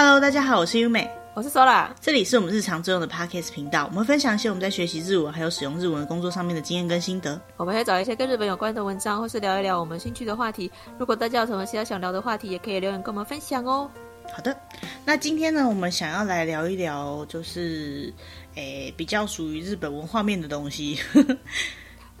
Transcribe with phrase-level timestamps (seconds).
[0.00, 7.40] Hello，大家好，我是优美，我是 Sola，这里是我们日常作用的 Podcast 频道，我们分享一些我们在学习日文还有使用日文的工作上面的经验跟心得。
[7.56, 10.70] 我们会找一些跟日本有关的文章，或是聊一聊我们兴趣的话题。
[11.00, 13.90] 如果大家有什么其他想聊的话题，也可以留言跟我们分享哦。
[14.32, 14.56] 好的，
[15.04, 18.14] 那今天呢，我们想要来聊一聊，就是
[18.54, 20.96] 诶比较属于日本文化面的东西。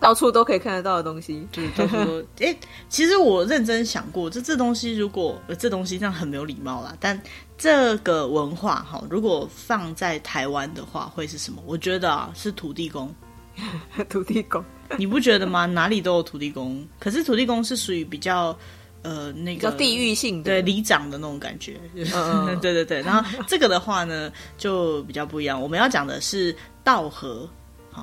[0.00, 2.44] 到处都可以看得到的东西， 就是到处都。
[2.44, 2.56] 哎，
[2.88, 7.20] 其实我认真想过，这这东西如果这东西这样很没有礼貌啦，但
[7.56, 11.62] 这个文化哈，如果放在台湾的话，会是什么？
[11.66, 13.14] 我觉得啊，是土地公。
[14.08, 14.64] 土地公，
[14.96, 15.66] 你不觉得吗？
[15.66, 18.56] 哪里都有土地公，可是土地公是属于比较
[19.02, 21.76] 呃那个地域性的，对里长的那种感觉。
[22.14, 23.02] 嗯， 对对对。
[23.02, 25.60] 然后这个的话呢，就比较不一样。
[25.60, 26.54] 我们要讲的是
[26.84, 27.10] 稻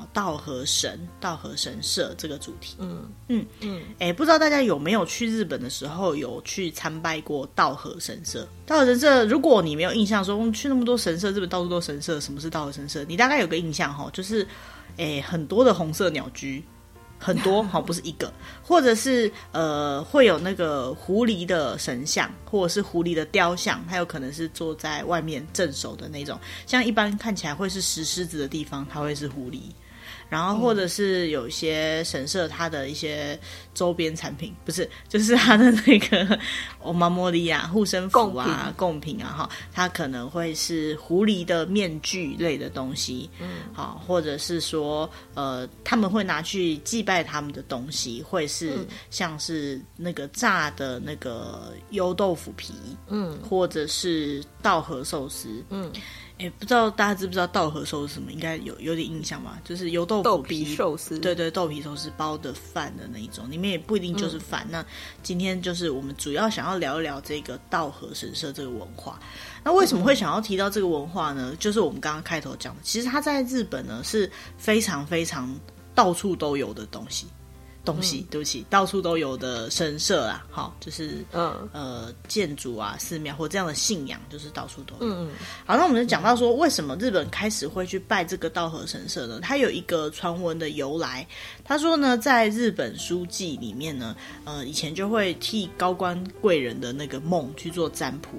[0.02, 0.08] 荷。
[0.16, 8.48] 稻荷神、道和神社这个主题，嗯嗯嗯，哎、嗯欸，不知道大家有没有去日本的时候有去参拜过道和神社？
[8.66, 13.04] 道和神社，如果你没有印象说，说去那么多神社，日本到处都神社，什么是道和神社？
[13.08, 14.42] 你大概有个印象哈，就是
[14.98, 16.64] 哎、欸，很多的红色鸟居，
[17.20, 29.60] 很多 好不是一个，或者是呃，会有那个狐狸的神像，或者是狐狸的雕像，它有可能是坐在外面镇守的那种，像一般看起来会是石狮子的地方，它会是狐狸。
[30.30, 33.40] 然后，或者是有一些神社，它的一些
[33.74, 36.40] 周边产品，不是，就是它的那个
[36.82, 39.22] お守り啊、护身符啊、贡品。
[39.22, 52.74] 啊，哈，它可能会是狐狸的面具类的东西，嗯，好，或者是说，呃，他们会拿去祭拜他们的东西，会是像是那个炸的那个优豆腐皮，
[53.08, 55.92] 嗯，或者是稻荷寿司，嗯。
[56.38, 58.30] 哎，不知道大家知不知道稻荷寿司是什么？
[58.30, 59.58] 应该有有点印象吧？
[59.64, 64.64] 就是油豆腐皮，豆皮寿司，对对，豆皮寿司包的饭的那一种，里面也不一定就是饭。
[64.66, 64.86] 嗯、那
[65.24, 69.18] 今天就是我们主要想要聊一聊这个稻荷神社这个文化。
[69.64, 71.52] 那为什么会想要提到这个文化呢？
[71.52, 75.58] 嗯、就是我们刚刚开头讲的，其实它在日本呢是非常非常
[75.94, 77.28] 到处都有的东西。
[77.86, 85.14] 东西，嗯、对不起，到处都有的神社啊，好，就是嗯呃建筑啊、寺庙或这样的信仰，就是到处都有。
[85.14, 85.30] 嗯，
[85.66, 89.40] 好，那我们就讲到说，为什么日本开始会去拜这个道和神社呢？
[89.42, 91.26] 它有一个传闻的由来。
[91.64, 98.30] 他说呢，在日本书记里面呢，呃，以前就会替高官贵人的那个梦去做占卜，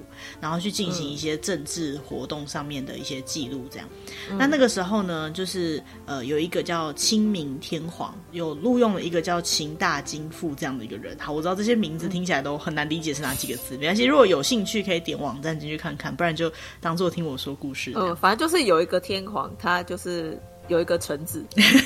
[0.41, 3.87] 然后去进行一些政治活动上面的一些记录，这样。
[4.29, 11.17] 嗯、那那个时候呢，就是呃，有一个叫清明天皇，有录用了一个叫秦大金富这样的一个人。
[11.19, 17.93] 好，我知道这些名字听起来都很难理解是哪几个字，没关系，如果有兴趣可以点网站进去看看，不然就当做听我说故事。
[17.95, 20.39] 嗯，反正就是有一个天皇，他就是。
[20.67, 21.45] 有一个橙子，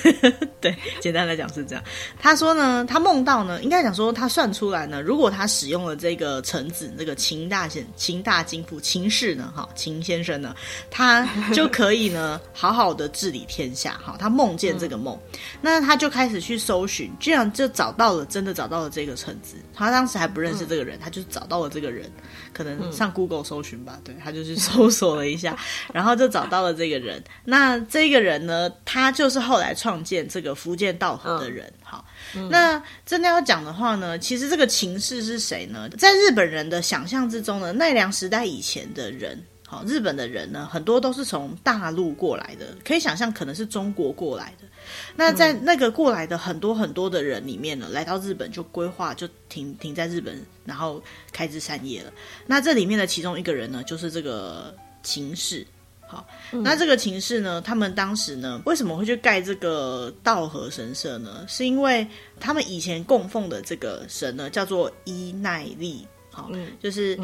[0.59, 1.83] 对，简单来讲是这样。
[2.19, 10.55] 他说呢，他梦到呢，应该讲说他算出来呢，如果他使用了这个橙子，这个秦大先秦大金富秦氏呢，哈，秦先生呢，
[10.89, 13.99] 他就可以呢，好好的治理天下。
[14.03, 19.57] 哈，他梦见这个梦，嗯、那他就开始去搜寻，居然就找到了，真的找到了这个橙子。
[19.73, 22.11] 他当时还不认识这个人，他就找到了这个人，
[22.51, 25.55] 可能上 Google 搜寻吧，对，他就去搜索了一下，
[25.93, 27.23] 然后就找到了这个人。
[27.45, 28.70] 那这个人呢？
[28.85, 31.71] 他就是后来创建这个福建道和的人。
[31.83, 32.05] 好，
[32.49, 35.89] 那真的要讲的话呢，其实这个秦氏是谁呢？
[35.97, 44.67] 在日本人的想象之中呢，奈良时代以前的人，好，日本的人呢，很多都是从大陆过来的，可以想象可能是中国过来的。
[45.15, 52.11] 那在那个过来的很多很多的人里面呢，来到日本就规划就停停在日本，然后开枝散叶了。
[52.47, 55.65] 那这里面的其中一个人呢，就是这个秦氏。
[56.11, 61.45] 好，那这个情势呢，他们当时呢，为什么会去盖这个道和神社呢？
[61.47, 62.05] 是因为
[62.37, 67.17] 他们以前供奉的这个神呢，叫做伊奈利，好，嗯、就是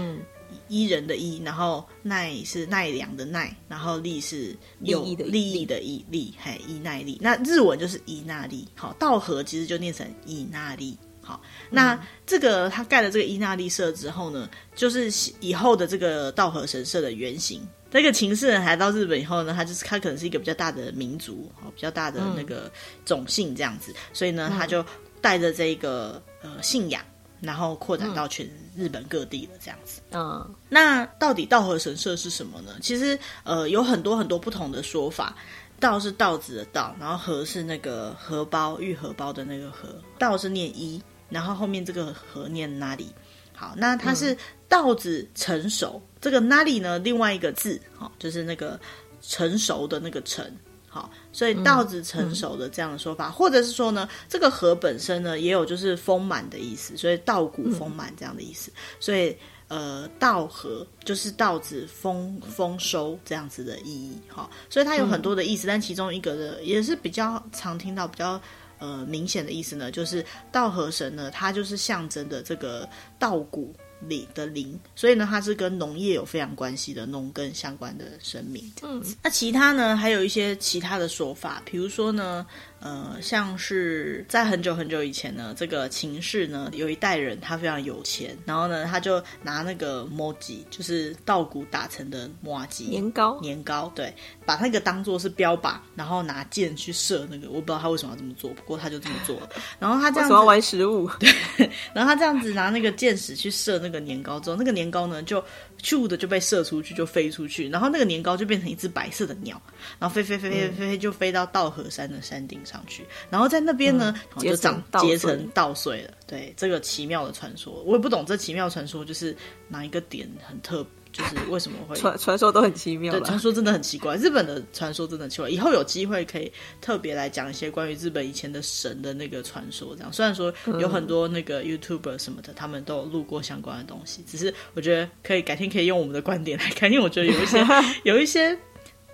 [0.69, 7.17] 伊人的伊，然后奈是奈良的奈，然后利是有利益的益利，嘿，伊奈利。
[7.21, 10.97] 那日文就是伊那利，好，道和其实就念成伊那利。
[11.21, 15.11] 好，那这个他盖了这个伊那利社之后呢，就是
[15.41, 17.61] 以后的这个道和神社的原型。
[17.89, 22.69] 这个秦氏人来到日本以后呢，他就是他可能是一个比较大的民族，比较大的那个
[23.05, 24.85] 种姓这样子，嗯、所以呢，他就
[25.21, 27.01] 带着这个呃信仰，
[27.39, 28.45] 然后扩展到全
[28.75, 30.01] 日本各地了这样子。
[30.11, 32.73] 嗯，那到底道和神社是什么呢？
[32.81, 35.35] 其实呃有很多很多不同的说法。
[35.79, 39.87] 道是稻子的稻，然后荷是那个荷包玉荷包的那个荷，
[40.17, 40.99] 道是念一，
[41.29, 43.13] 然后后面这个荷念哪里。
[43.53, 44.33] 好，那它是。
[44.33, 44.37] 嗯
[44.69, 46.99] 稻子成熟，这个那里呢？
[46.99, 48.77] 另外一个字，好，就是那个
[49.21, 50.45] 成熟的那个成，
[50.89, 59.37] 好，所以稻子成熟的这样的说法，嗯嗯、或者是说呢，这个禾本身呢也有就是丰满的意思，所以稻谷丰满这样的意思，嗯、所以
[59.69, 64.49] 呃稻禾，就是稻子丰丰收这样子的意义哈。
[64.69, 68.37] 所以它有很多的意思，嗯、但其中一个的也是比较常听到比较
[68.79, 72.85] 呃明显的意思呢，就是稻禾神呢，它就是象征的这个
[73.17, 73.73] 稻谷。
[74.01, 78.63] 里的灵，所以呢，它是跟农业有非常关系的农耕相关的生命。
[78.81, 82.45] 嗯，那其他呢，还有一些其他的说法，比如说呢。
[82.79, 94.13] 呃，像是在很久很久以前呢，这个秦氏呢，有一代人他非常有钱，然后呢，他就拿那个麻糬，就是稻谷打成的麻糬年糕，年糕，对，
[94.45, 99.49] 把那个当做是标靶，然后拿箭去射那个，我不知道他为什么要这么做，不过他就这么做了。
[99.79, 105.43] 然后他这样子要玩食物， 对，然后他这样子拿那个箭矢去射那个年糕之后，那个年糕呢就。
[105.81, 109.61] 咻的就被射出去，就飞出去，然后那个年糕就变成一只白色的鸟，
[109.99, 116.11] 然后飞飞飞飞飞飞，就飞到稻荷山的山顶上去，然后在那边呢，嗯、就长结成稻穗了。
[116.25, 119.35] 对，这个奇妙的传说，我也不懂这奇妙传说就是
[119.67, 120.91] 哪一个点很特别。
[121.17, 124.15] 就是为什么会传传说都很奇妙，对，传说真的很奇怪。
[124.17, 129.95] 日本的传说真的很奇怪，以后有机会可以特别来讲一些关于日本以前的神的那个传说。
[129.95, 137.65] 这样，虽然说有很多那个 YouTuber 什么的，他们都有录过相关的东西，只是我觉得可以改天可以用我们的观点来看，因为我觉得有一些
[138.03, 138.55] 有一些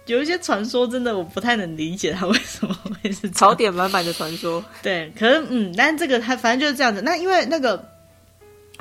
[0.08, 4.62] 有一些传说真的我不太能理解它为什么会是槽点满满的传说。
[4.82, 7.02] 对，可能嗯，但是这个它反正就是这样子。
[7.02, 7.93] 那因为那个。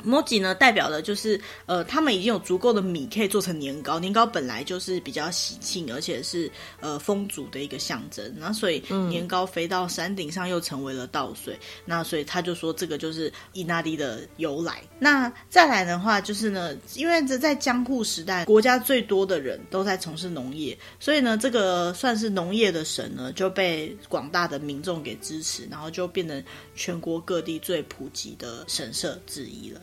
[0.03, 3.97] 麻糬呢，代表的就是呃，他们已经有足够的米可以做成年糕。
[3.99, 8.33] 年糕本来就是比较喜庆，而且是呃丰足的一个象征。
[8.37, 11.53] 那所以年糕飞到山顶上，又成为了稻穗。
[11.53, 14.83] 嗯、那所以他就说这个就是伊那利的由来。
[14.99, 26.43] 那再来的话，就是呢，因为这在江户时代，国家最多的人都在从事农业，所以呢，这个算是农业的神呢，就被广大的民众给支持，然后就变成
[26.75, 29.79] 全国各地最普及的神社之一了。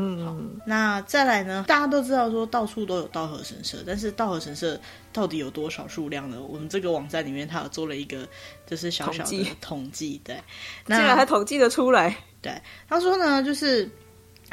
[0.00, 1.64] 嗯，好，那再来呢？
[1.66, 4.80] 大家都知道说到处都有稻荷神社，但是稻荷神社
[5.12, 6.40] 到底有多少数量呢？
[6.40, 8.24] 我们这个网站里面它有做了一个
[8.64, 10.40] 就是小小的统计，对，
[10.86, 12.16] 那竟然还统计得出来。
[12.40, 13.90] 对，他说呢，就是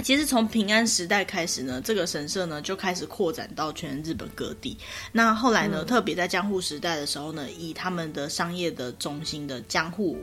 [0.01, 4.75] 其实从平安时代开始呢，这个神社呢就开始扩展到全日本各地。
[5.11, 10.17] 那后来呢，嗯、特别在江户时代的时候呢，以他们的商业的中心的江户。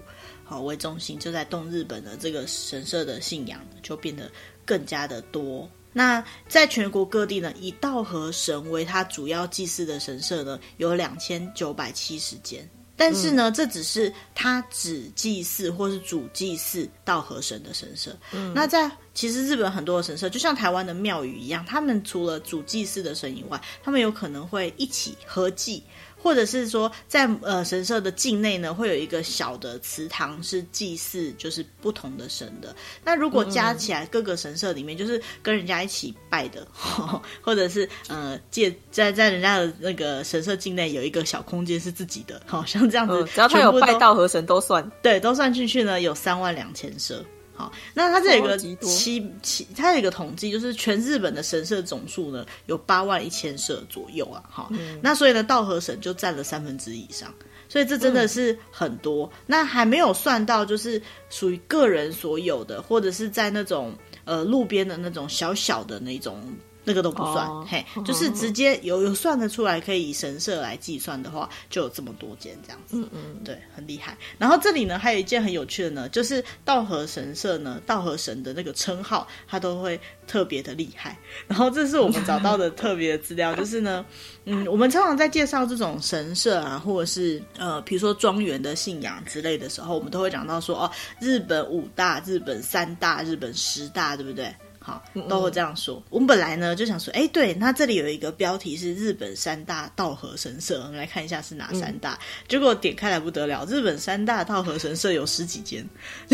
[0.44, 4.30] 好为中心，就在动日本的这个神社的信仰就变得
[4.64, 5.68] 更加的多。
[5.92, 12.68] 那在全国各地呢，以道和神为他主要祭祀的神社呢，有两千九百七十间。
[12.94, 18.16] 但是呢，嗯、这只是他只祭祀或是主祭祀道和神的神社。
[18.32, 25.82] 嗯、那在其实日本很多的神社，就像台湾的庙宇一样，他们除了主祭祀的神以外，他们有可能会一起合祭。
[26.22, 32.74] 或者是说在，呃神社的境内呢，会有一个小的祠堂是祭祀，就是不同的神的。
[33.04, 36.66] 那如果加起来各个神社里面，就是跟人家一起拜的，
[36.98, 47.24] 嗯、 或者是呃借在在人家的那个神社境内有一个小空间是自己的，好 像这样子，嗯，只要他有拜道和神都算，对，都算进去呢，有三万两千社。
[47.62, 54.42] 好，那它这有一个七七，它有一个统计，就是全日本的神社总数呢有八万一千社左右啊。
[54.50, 57.32] 好，嗯、那所以呢，道和神就占了三分之一以上，
[57.68, 59.26] 所以这真的是很多。
[59.26, 61.00] 嗯、那还没有算到就是
[61.30, 63.94] 属于个人所有的，或者是在那种
[64.24, 66.42] 呃路边的那种小小的那种。
[66.84, 74.17] 那个都不算，哦、嘿，就是直接有有算得出来，可以以神社来计算的话，就有这么多间这样子，嗯嗯，对，很厉害。
[74.39, 81.17] 然后这里呢，还有一件很有趣的呢，就是道和神社呢，道和神的那个称号，它都会特别的厉害。
[81.46, 84.05] 然后这是我们找到的特别的资料， 就是呢，
[84.44, 94.53] 嗯，我们常常在介绍这种神社啊，或者是呃，比如说庄园的信仰之类的时候，我们都会讲到说，哦，日本五大、日本三大、日本十大，对不对？
[94.82, 95.96] 好，都会这样说。
[95.96, 102.15] 嗯嗯，我们本来呢就想说，哎，对，那这里有一个标题是日本三大道和神社，我们来看一下是哪三大。
[102.15, 105.89] 嗯、结果点开来不得了，日本三大道和神社有十几间，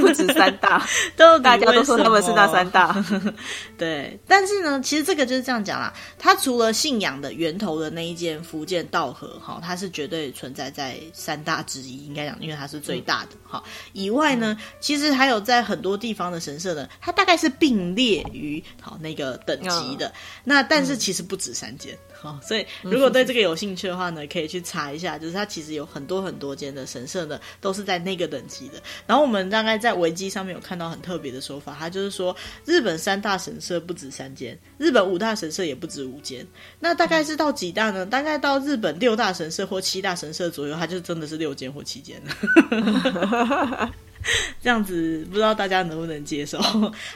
[0.00, 0.86] 不止三大，
[1.16, 3.02] 都大家都说他们是那三大。
[3.78, 5.92] 对，但是呢，其实这个就是这样讲啦。
[6.18, 13.70] 它除了信仰的源头的那一间福建道和，哈，它是绝对存在在三大之一，应该讲，因为它是最大的，哈、嗯。
[13.92, 17.85] 以外呢，其实还有在很多地方的神社呢，它大概是并。
[17.94, 20.12] 列于好那个等级的，
[20.44, 28.82] 那但是其实不止三间，好、嗯，所以如果对这个有兴趣的话呢，可以去查一下，就是它其实有很多很多间的神社呢，都是在那个等级的。
[29.06, 36.46] 然后我们大概在维基上面有看到很特别的说法，它就是说日本三大神社不止三间，日本五大神社也不止五间，
[36.80, 38.06] 那大概是到几大呢？
[38.06, 43.92] 大概到日本六大神社或七大神社左右，它就真的是六间或七间了。
[44.62, 46.58] 这样子不知道大家能不能接受？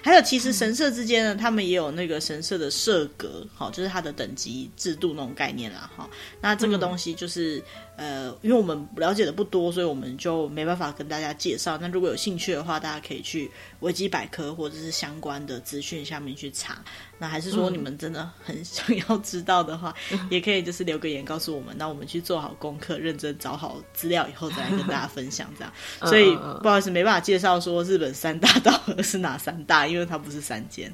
[0.02, 6.09] 还有，其实神社之间呢，他们也有那个神社的社格，好，就是它的等级制度那种概念啦，哈。
[6.40, 7.62] 那这个东西就是。
[8.00, 11.76] 呃，因为我们了解的不多，所以我们就没办法跟大家介绍。
[11.76, 16.78] 那如果有兴趣的话，大家可以去维基百科或者是相关的资讯下面去查。
[17.19, 21.76] 那还是说你们真的很想要知道的话，嗯、 也可以就是留个言告诉我们。
[21.76, 25.71] 那我们去做好功课，认真找好资料以后再来跟大家分享这样。
[26.07, 30.90] 所以不好意思，没办法介绍说日本三大道和是哪三大，因为它不是三间。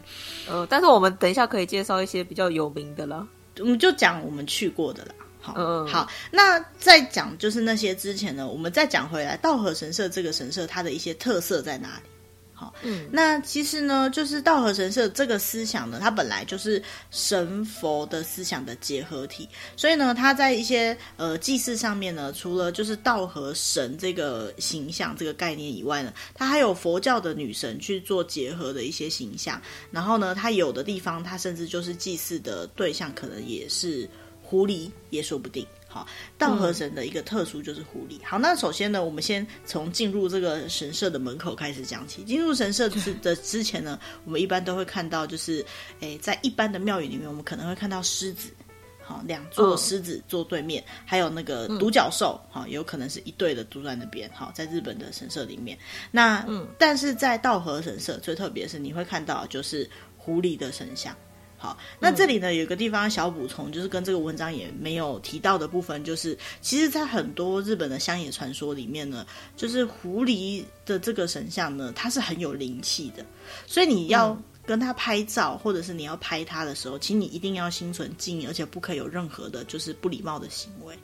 [0.49, 3.25] 呃，但是我们等一下可以介绍一些比较有名的了。
[3.61, 5.15] 我们就讲我们去过的啦。
[5.55, 12.11] 好，好，那在讲就是那些之前呢，我们再讲回来，道和神社这个神社它的一些特色在哪里？
[12.59, 29.61] 好，嗯，那其实呢，就是道和神社这个思想呢，它本来就是神佛的思想的结合体，所以呢，它在一些呃祭祀上面呢，除了就是道和神这个形象这个概念以外呢，它还有佛教的女神去做结合的一些形象，
[29.91, 34.09] 然后呢，它有的地方它甚至就是祭祀的对象可能也是。
[34.49, 35.67] 狐狸也说不定。
[35.89, 38.21] 好，道和神的一个特殊就是狐狸。
[38.23, 42.23] 好，那首先呢，我们先从进入这个神社的门口开始讲起。
[42.23, 45.65] 进入神社之的之前呢，我们一般都会看到，就是
[46.01, 48.51] 诶，在一般的庙宇里面，我们可能会看到狮子，
[49.03, 54.31] 好，两座狮子坐对面，嗯、还有那个独角兽，好，有可能是一对的坐在那边。
[54.35, 55.79] 好，在日本的神社里面，
[56.11, 59.89] 那嗯，但是在道和神社最特别的是，你会看到就是
[60.19, 61.17] 狐狸的神像。
[61.59, 73.25] 好，那这里呢，有一个地方小补充，就是跟这个文章也没有提到的部分，就是其实，在很多日本的乡野传说里面呢，就是狐狸的这个神像呢，它是很有灵气的，
[73.67, 74.37] 所以你要
[74.67, 80.95] 跟它拍照，或者是你要拍它的时候，请你一定要心存敬意，而且不可以有任何的就是不礼貌的行为。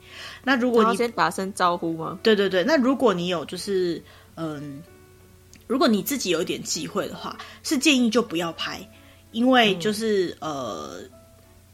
[0.43, 2.19] 那如果你先打声招呼吗？
[2.21, 4.03] 对对对，那如果你有就是
[4.35, 4.83] 嗯，
[5.65, 8.87] 如果你自己有一点忌讳的话，是建议就不要拍。
[9.33, 11.22] 因为就是、嗯、呃。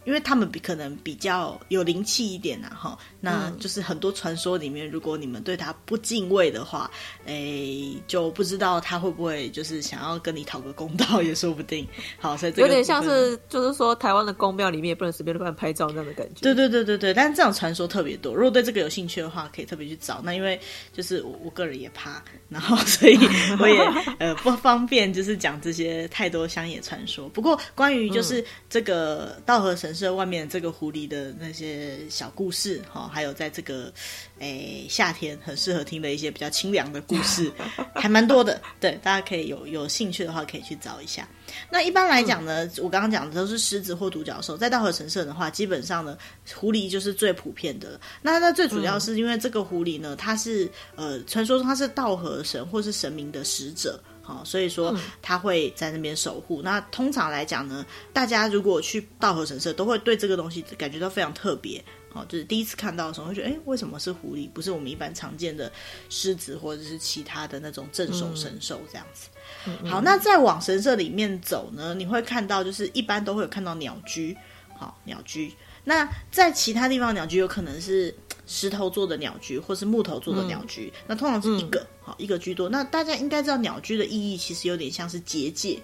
[0.09, 6.89] 因为他们比可能比较有灵气一点啊，哈，那就是很多传说里面，如果你们对他不敬畏的话，
[7.27, 11.87] 哎，就不知道他会不会就是想要跟你讨个公道， 也说不定。
[12.17, 16.41] 好，所以这个有点像是就是说台湾的宫庙里面也不能随便乱拍照那样的感觉。
[16.41, 18.33] 对对对对对，但是这种传说特别多。
[18.33, 20.21] 如果对这个有兴趣的话，可以特别去找。
[20.23, 20.59] 那因为
[20.91, 23.15] 就是我我个人也怕，然后 所以
[23.59, 23.79] 我也
[24.17, 27.29] 呃不方便就是讲这些太多乡野传说。
[27.29, 29.93] 不过关于就是这个稻荷神。
[29.99, 33.91] 神社外面这个狐狸的那些小故事，哈，还有在这个
[34.39, 37.51] 诶夏天很适合听的一些比较清凉的故事，
[37.93, 38.61] 还蛮多的。
[38.79, 41.27] 对，大家可以有有兴趣的话，可以去找一下。
[41.69, 44.55] 那一般来讲呢，嗯、我刚刚讲的都是狮子或独角兽。
[44.55, 46.17] 在稻荷神社的话，基本上呢，
[46.55, 47.99] 狐狸就是最普遍的。
[48.21, 54.01] 那那最主要是因为这个狐狸呢，它是呃，传说中它是稻荷神或是神明的使者。
[54.29, 56.61] 哦，所以说他会在那边守护。
[56.61, 57.83] 嗯、那通常来讲呢，
[58.13, 61.83] 大家如果去道和神社，都会对这个东西感觉到非常特别。
[62.13, 64.47] 哦，就是第一次看到的时候，会觉得，哎，为什么是狐狸？
[64.49, 65.71] 不是我们一般常见的
[66.09, 69.29] 狮子或者是其他的那种镇守神兽这样子。
[69.65, 74.37] 嗯、好，那再往神社里面走呢，你会看到，就是一般都会有看到鸟居。
[74.77, 75.51] 好，鸟居。
[75.85, 78.15] 那在其他地方，鸟居有可能是。
[78.51, 82.67] 石头做的鸟居，或是木头做的鸟居，嗯、那通常是一个，好、嗯、一个居多。
[82.67, 85.79] 那大家应该知道，鸟居的意义其实有点像是结界，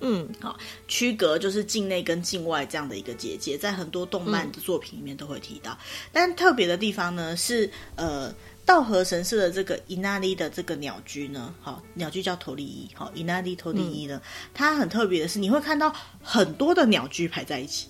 [0.00, 0.56] 嗯，好，
[0.86, 5.72] 区隔就是境内跟境外这样的一个结界，在很多动漫的作品里面都会提到。
[5.72, 5.78] 嗯、
[6.12, 8.32] 但特别的地方呢，是呃，
[8.64, 15.92] 稻荷神社的这个伊那利的这个鸟居呢，好，鸟居叫头利一，好，伊那利头利一呢，嗯、它很特别的是，你会看到
[16.22, 17.88] 很多的鸟居排在一起。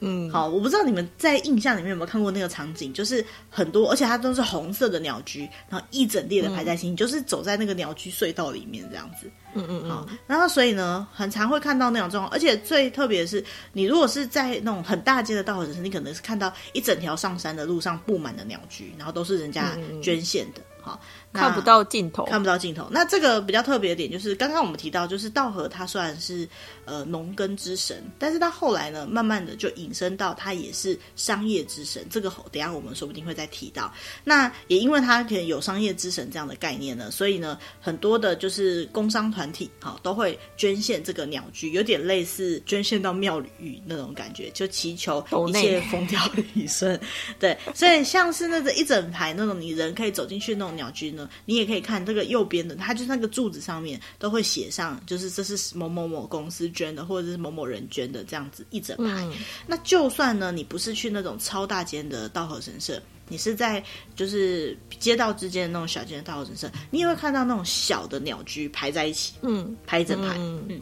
[0.00, 9.30] 嗯，好，我不知道你们在印象里面有没有看过那个场景，就是很多，而且它都是红色的鸟居，然后一整列的排在一起，嗯、你就是走在那个鸟居隧道里面这样子。
[9.54, 9.90] 嗯嗯嗯。
[9.90, 20.60] 好，然后所以呢，很常会看到那种状况，而且最特别的是，你如果是在那种很大街的稻荷神社，你可能是看到一整条上山的路上布满了鸟居，然后都是人家捐献的。
[20.80, 21.00] 好。
[21.32, 22.88] 看不到尽头，看不到尽头。
[22.90, 26.48] 那这个比较特别的点就是，刚刚我们提到，就是道和他虽然是
[26.84, 32.06] 呃农耕之神，但是他后来呢，慢慢的就引申到他也是商业之神。
[32.10, 33.92] 这个等下我们说不定会再提到。
[34.24, 46.20] 那也因为他可能有商业之神这样的概念呢，所以呢，很多的就是工商团体哈都会捐献这个鸟居，有点类似捐献到庙宇那种感觉，就祈求一切风调
[46.54, 46.98] 雨顺。
[47.38, 59.24] 对，所以像是那个一整排那种你人可以走进去那种鸟居呢，你也可以看这个右边的，它就是那个柱子上面都会写上，就是这是某某某公司捐的，或者是某某人捐的这样子一整排。
[59.26, 59.32] 嗯、
[59.66, 63.84] 那就算呢，你不是去那种超大间的道和神社，你是在
[64.16, 70.64] 就是街道之间的那种小间的稻荷神社，你也会看到那种小的鸟居排在一起，嗯，排一整排，嗯。
[70.68, 70.80] 嗯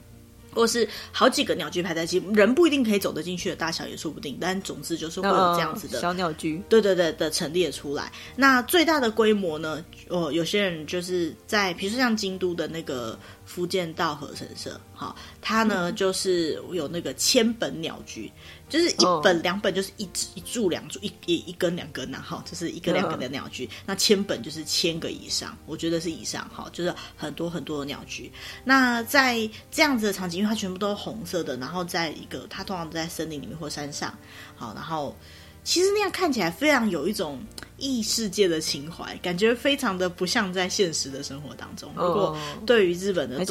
[0.56, 8.10] 或是好几个鸟居排在一起，人不一定可以走得进去的大小也说不定，但总之就是会有这样子的、哦、小鸟居，对对对的陈列出来。
[8.34, 9.84] 那最大的规模呢？
[10.08, 18.32] 哦，有些人就是在，比如说像京都的那个福建道和神社，哈，它呢、嗯、就是有那个千本鸟居。
[18.68, 23.68] 就是一本两本就是一一柱两柱一一一根两根呐，哈，就是一个两个的鸟居。
[23.86, 28.30] 那千本就是千个以上，我觉得是以上哈，就是很多很多的鸟居。
[28.64, 34.12] 那在这样子的场景，因为它全部都是红色的，然后在一个它通常都在森林里面或山上，
[34.56, 35.16] 好，然后
[35.62, 37.40] 其实那样看起来非常有一种
[37.76, 41.92] 异世界的情怀，感觉非常的不像在现实的生活当中。
[41.94, 43.44] 如果对于日本的。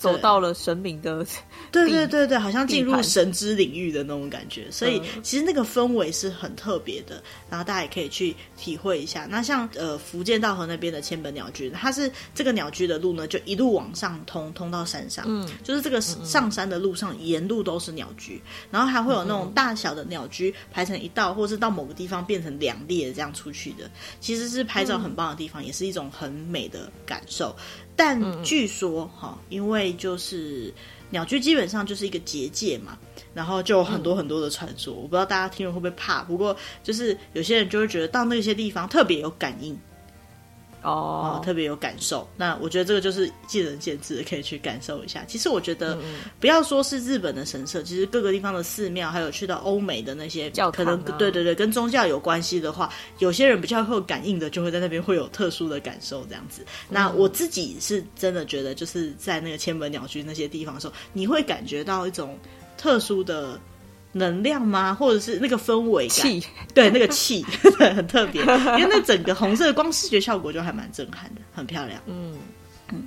[0.00, 1.24] 走到了神明的，
[1.70, 9.26] 对对对对，好像进入神之领域的那种感觉，所以其实那个氛围是很特别的，然后大家也可以去体会一下。
[9.28, 18.40] 那像呃福建道河那边的千本鸟居，它是这个鸟居的路呢，就一路往上通，通到山上，嗯，就是这个上山的路上沿路都是鸟居，
[18.70, 27.54] 然后还会有那种大小的鸟居排成一道，或是到某个地方变成两列这样出去的，其实是拍照很棒的地方，也是一种很美的感受。
[28.02, 30.72] 但据说哈，因为就是
[31.10, 32.96] 鸟居基本上就是一个结界嘛，
[33.34, 36.24] 然后就有很多很多的传说，我不知道大家听了会不会怕。
[36.24, 39.78] 不过就是有些人就会觉得到那些地方特别有感应。
[40.82, 41.40] 哦、oh.
[41.40, 42.28] 嗯，特别有感受。
[42.36, 45.24] 那我觉得这个就是见仁见智，可以去感受一下。
[45.26, 45.98] 其实我觉得，
[46.38, 56.64] 不要说是日本的神社，其实各个地方的寺庙，还有去到欧美的那些教堂、啊，可能对对对，跟宗教有关系的话，有些人比较会有感应的，就会在那边会有特殊的感受这样子。
[56.88, 62.38] 那我自己是真的觉得，就是在那个千本鸟居那些地方的时候，你会感觉到一种
[62.76, 63.60] 特殊的。
[64.12, 64.94] 能量吗？
[64.94, 66.16] 或者是那个氛围感？
[66.16, 66.42] 气
[66.74, 67.44] 对，那个气
[67.78, 68.42] 很特别，
[68.78, 72.00] 因为那整个红色的光视觉效果就还蛮震撼的，很漂亮。
[72.06, 72.36] 嗯
[72.92, 73.06] 嗯，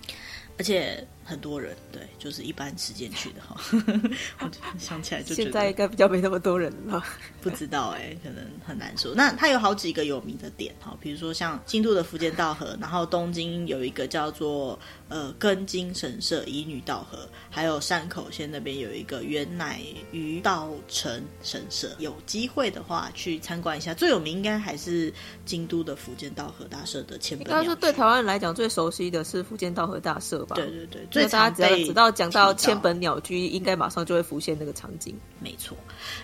[0.57, 1.05] 而且。
[1.23, 3.55] 很多人对，就是一般时间去的哈。
[4.41, 7.03] 我想起来就觉得现在应该比较没那么多人了，
[7.41, 9.13] 不知道哎、欸，可能很难说。
[9.15, 19.79] 那它有好几个有名的点哈，比如说像京都的福建道河，然后东京有一个叫做呃根津神社乙女道河，还有山口县那边有一个原乃
[20.11, 21.95] 鱼道成神社。
[21.99, 25.13] 有机会的话去参观一下，最有名应该还是
[25.45, 27.47] 京都的福建道河大社的前本。
[27.47, 30.55] 应该是对台湾人来讲最熟悉的是福建道河大社吧？
[30.55, 31.07] 对对对。
[31.13, 35.15] 所以大家只要知道讲到千本鸟居，应该马上就会浮现那个场景。
[35.39, 35.77] 没错，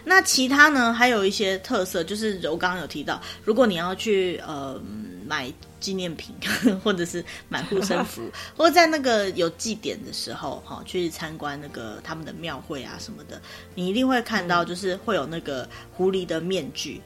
[0.03, 0.91] 那其他呢？
[0.91, 4.81] 还有一些特色，就是柔刚刚有提到，如果你要去呃
[5.27, 6.35] 买纪念品，
[6.83, 8.23] 或者是买护身符，
[8.57, 13.39] 或者在那个有祭典的时候，哈，去参观那个他们的庙会啊什么的，
[13.75, 16.99] 你一定会看到，就是会有那个狐狸的面具。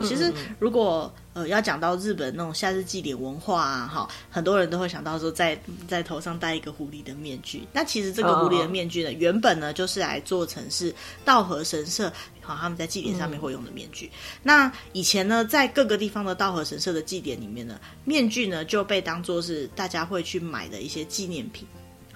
[0.00, 7.66] 其实，如果呃要讲到日本那种夏日祭典文化啊，哈，很多人都会想到说在，在在头上戴一个狐狸的面具。
[7.72, 14.10] 那其实这个狐狸的面具呢，原本呢就是来做成是道和神社好他们在祭典上面会用的面具。
[14.42, 21.66] 那以前呢，在各个地方的道和神社的祭典里面呢，面具呢就被当做是大家会去买的一些纪念品。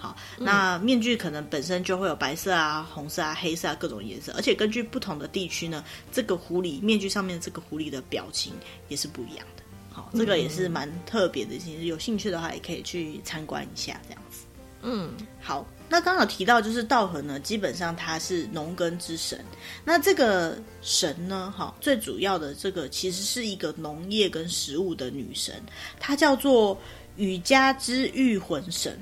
[0.03, 8.53] 好，那面具可能本身就会有白色啊、红色啊、黑色啊各种颜色，而且根据不同的地区呢，这个狐狸面具上面这个狐狸的表情
[8.88, 9.62] 也是不一样的。
[9.93, 14.41] 好，这个也是蛮特别的，其实有兴趣的话也可以去参观一下这样子。
[14.83, 19.45] 嗯，好，那刚好提到就是稻荷呢，基本上它是农耕之神。
[19.85, 25.62] 那这个神呢，哈，最主要的这个其实是一个农业跟食物的女神，
[26.01, 26.77] 她叫做
[27.15, 28.99] 雨家之御魂神。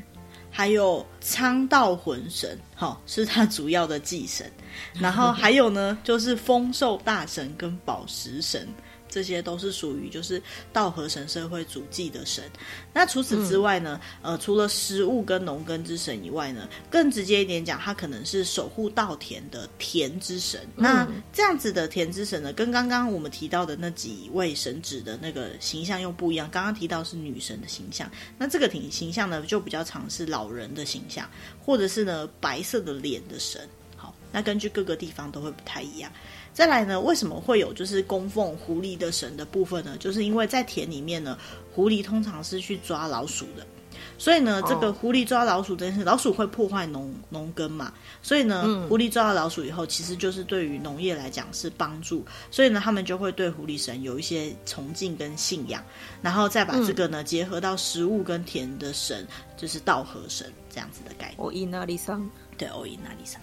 [0.60, 4.44] 还有苍道魂神，好，是他主要的祭神。
[4.92, 8.68] 然后还有呢，就是丰寿大神跟宝石神。
[9.10, 10.40] 这些都是属于就是
[10.72, 12.44] 稻荷神社会主祭的神。
[12.92, 20.60] 那除此之外呢，嗯、呃，除了食物跟农耕之神以外呢，更直接一点讲，它可能是守护稻田的田之神。
[20.76, 26.48] 嗯、那这样子的田之神呢，跟刚刚我们提到的那几位神祇的那个形象又不一样。
[26.50, 31.28] 刚刚提到是女神的形象，那这个挺形象呢，就比较常是老人的形象，
[31.64, 33.60] 或者是呢白色的脸的神。
[33.96, 36.10] 好，那根据各个地方都会不太一样。
[36.60, 39.96] 再来呢，为什么会有就是供奉狐狸的神的部分呢？
[39.98, 41.38] 就是因为在田里面呢，
[41.72, 43.66] 狐狸通常是去抓老鼠的，
[44.18, 55.82] 所以呢，这个狐狸抓老鼠这件事，老鼠会破坏农农耕嘛，所以呢，狐狸抓到老鼠以后，其实就是对于农业来讲是帮助，所以呢，他们就会对狐狸神有一些崇敬跟信仰，
[56.20, 61.36] 然后再把这个呢结合到食物跟田的神，就是稻禾神这样子的概念。
[61.38, 63.40] 哦，伊那里桑，对，哦，伊那里桑。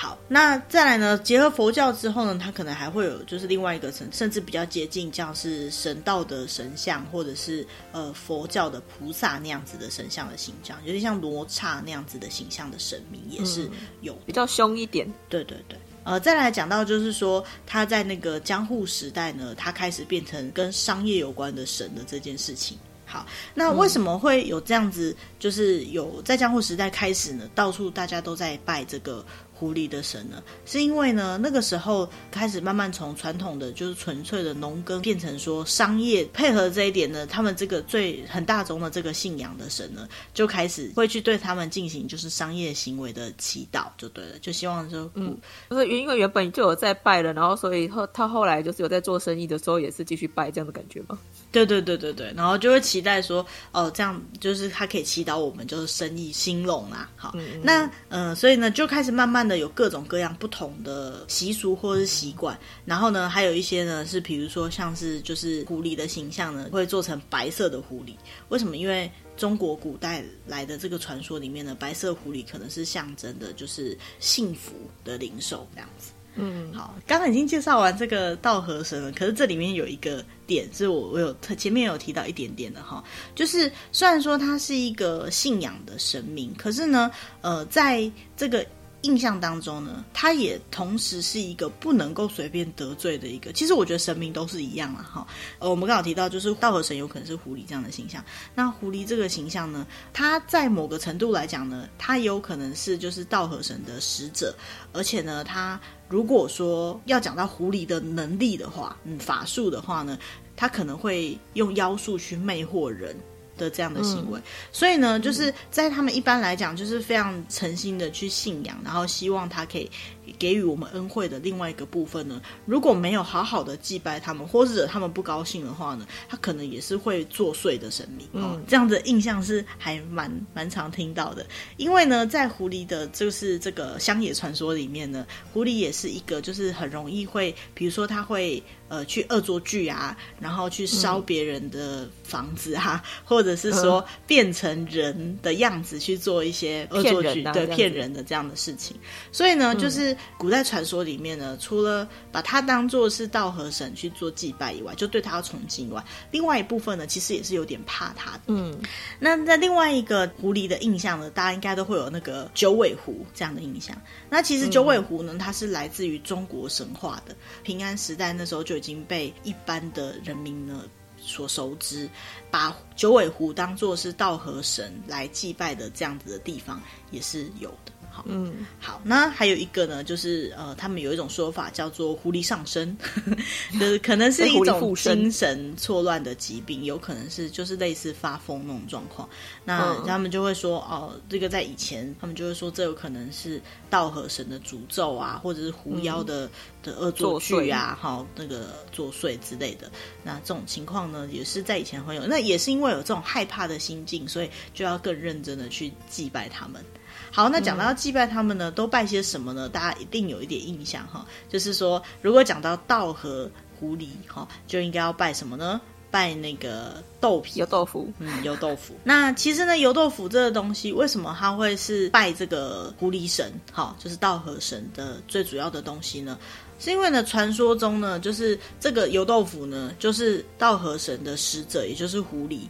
[0.00, 1.18] 好，那再来呢？
[1.18, 13.68] 结合佛教之后呢，它可能还会有就是另外一个神，甚至比较接近像是神道的神像，或者是呃佛教的菩萨那样子的神像的形象，有点像罗刹那样子的形象的神明也是
[14.00, 15.12] 有、嗯、比较凶一点。
[15.28, 22.78] 对对对，呃，再来讲到就是说他在那个江户时代呢，他开始变成跟商业有关的神的这件事情。
[23.04, 25.16] 好，那为什么会有这样子？
[25.38, 29.26] 就是有在江户时代开始呢，到处大家都在拜这个。
[29.58, 45.36] 狐狸的神呢，是因为呢，那个时候开始慢慢从传统的就是纯粹的农耕变成说商业配合这一点呢，他们这个最很大宗的这个信仰的神呢，就开始会去对他们进行就是商业行为的祈祷，就对了，就希望说，嗯，
[45.68, 51.18] 就是因为原本就有在拜了，然后所以后他后来就是有在做生意的时候也是继续拜这样的感觉吗？
[51.52, 59.58] 对对对对对，然后就会期待说，哦，这样就是他可以祈祷我们就是生意兴隆啊，好，那嗯、呃，所以呢就开始慢慢的。
[59.58, 68.14] 有各种各样不同的习俗或者是习惯，然后呢，还有一些呢是，比如说像是就是狐狸的形象呢，会做成白色的狐狸。
[68.50, 68.76] 为什么？
[68.76, 76.12] 因为中国古代来的这个传说里面呢，白色狐狸可能是象征的，就是幸福的灵兽这样子。
[76.38, 83.02] 嗯，好，刚刚已经介绍完这个道和神了，可是这里面有一个点是我我有前面有提到一点点的哈，
[83.34, 88.64] 就是虽然说他是一个信仰的神明，可是呢，呃，在这个。
[89.02, 93.52] 印象当中呢，他也同时是一个不能够随便得罪的一个。
[93.52, 95.26] 其实我觉得神明都是一样啦，哈。
[95.60, 98.24] 呃，我们刚好提到，就是稻荷神有可能是狐狸这样的形象。
[98.54, 104.54] 那狐狸这个形象呢，它在某个程度来讲呢，它也有可能是就是稻荷神的使者。
[104.92, 110.18] 而且呢，它如果说要讲到狐狸的能力的话，嗯，法术的话呢，
[110.56, 113.16] 它可能会用妖术去魅惑人。
[113.58, 114.42] 的这样的行为，嗯、
[114.72, 119.90] 所以呢，就是在他们一般来讲，就是非常诚心的去信仰，然后希望他可以。
[120.38, 128.26] 给予我们恩惠的另外一个部分呢，如果没有好好的祭拜他们，或者他们不高兴的话呢，他可能也是会作祟的神明。
[128.32, 131.46] 嗯、哦，这样的印象是还蛮蛮常听到的。
[131.76, 148.96] 因为呢，在狐狸的就是这个乡野传说里面呢，狐狸也是一个就是很容易会，比如说他会呃去恶作剧啊，然后去烧别人的房子啊，嗯、或者是说变成人的样子去做一些恶作剧，对，骗人的这样的事情。
[149.30, 150.16] 所以呢，就是。
[150.36, 158.42] 古代传说里面呢，除了把它当做是稻荷神去做祭拜以外，就对他要崇敬以外，另外一部分呢，其实也是有点怕他的。
[158.48, 158.78] 嗯，
[159.18, 163.96] 那在另外一个狐狸的印象呢，大家应该都会有那个九尾狐这样的印象。
[164.30, 167.36] 那其实九尾狐呢，它是来自于中国神话的。
[167.62, 170.84] 平安时代那时候就已经被一般的人民呢
[171.20, 172.08] 所熟知，
[172.50, 177.92] 把九尾狐当做是道和神来祭拜的这样子的地方也是有的。
[178.26, 182.96] 嗯，好，那还有一个呢，就是呃，他们有一种说法叫做狐狸上身，
[183.78, 189.28] 就是可能是一种精神错乱的疾病，有可能是就是类似发疯那种状况。
[189.64, 196.50] 那他们就会说，哦、呃，这个在以前，他们就会说这有可能是道和神的诅咒啊，或者是狐妖的、嗯、
[196.82, 199.90] 的恶作剧啊，好，那个作祟之类的。
[200.22, 206.82] 那这种情况呢，也是在以前会有，那也是因为有这种害怕的心境，所以就要更认真的去祭拜他们。
[207.30, 209.68] 好，那讲到要祭拜他们呢，嗯、都拜些什么呢？
[209.68, 215.80] 大家一定有一点印象哈，就是说，如果讲到稻和狐狸哈，就应该要拜什么呢？
[216.10, 218.94] 拜那个豆皮，油豆腐，嗯，油豆腐。
[219.04, 223.52] 那其实呢，油豆腐这个东西，为什么它会是拜这个狐狸神？
[223.70, 226.38] 哈，就是稻荷神的最主要的东西呢？
[226.80, 232.60] 是因为呢，传说中呢，就是这个油豆腐呢，就是稻荷神的使者，也就是狐狸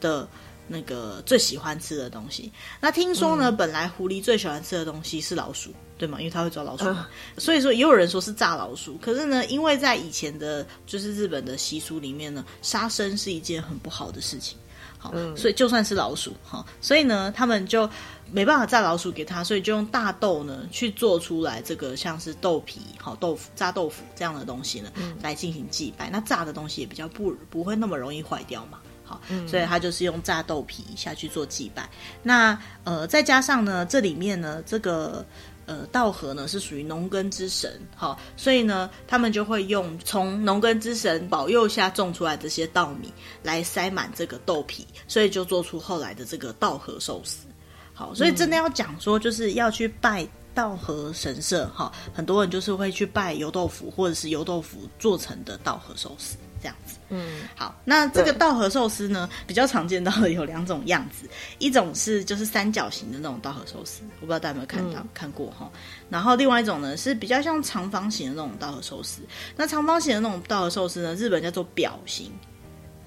[0.00, 0.26] 的。
[0.68, 6.18] 那个最喜欢吃的东西，那听说呢，嗯、本来狐狸最喜欢吃的东西是老鼠，对吗？
[6.20, 8.98] 因为它会抓老鼠嘛，呃、所以说也有人说是炸老鼠。
[8.98, 14.58] 可是呢，因为在以前的，就是日本的习俗里面呢，杀生是一件很不好的事情。
[15.00, 17.88] 好，嗯、所以就算是老鼠，哈，所以呢，他们就
[18.32, 26.10] 没办法炸老鼠给他，所以就用大豆呢去做出来这个像是豆皮、好豆腐、炸豆腐这样的东西呢，嗯、来进行祭拜。
[26.10, 28.80] 那炸的东西也比较不不会那么容易坏掉嘛。
[29.08, 31.88] 好，所以他就是用炸豆皮下去做祭拜。
[32.22, 35.24] 那呃，再加上呢，这里面呢，这个
[35.64, 43.10] 呃稻荷呢是属于农耕之神，好，所以呢他们就会用从农耕之神保佑下种出来这些稻米
[43.42, 47.46] 来塞满这个豆皮，所以就做出后来的这个稻荷寿司。
[47.94, 56.97] 好，所以真的要讲说，就是要去拜稻荷神社哈，很多人就是会去拜油豆腐或者是油豆腐做成的稻荷寿司这样子。
[57.10, 65.70] 嗯，好，那这个稻荷寿司呢，比较常见到的有两种样子，一种是就是三角形的那种稻荷寿司，我不知道大家有没有看到、嗯、看过哈。
[66.10, 69.22] 然后另外一种呢是比较像长方形的那种稻荷寿司。
[69.56, 72.30] 那长方形的那种稻荷寿司呢，日本叫做表形。